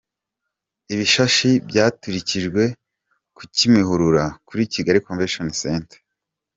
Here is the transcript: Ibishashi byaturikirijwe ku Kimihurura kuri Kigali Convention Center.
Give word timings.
Ibishashi 0.93 1.49
byaturikirijwe 1.69 2.63
ku 3.35 3.43
Kimihurura 3.55 4.23
kuri 4.47 4.61
Kigali 4.73 4.99
Convention 5.07 5.47
Center. 5.61 5.99